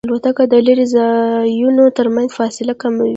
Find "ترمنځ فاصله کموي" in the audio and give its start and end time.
1.97-3.09